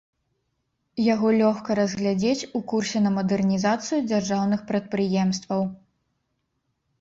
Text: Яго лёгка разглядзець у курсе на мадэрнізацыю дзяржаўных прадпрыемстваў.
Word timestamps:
Яго 1.13 1.27
лёгка 1.41 1.75
разглядзець 1.79 2.47
у 2.59 2.61
курсе 2.71 2.97
на 3.05 3.11
мадэрнізацыю 3.19 3.99
дзяржаўных 4.09 4.65
прадпрыемстваў. 4.73 5.61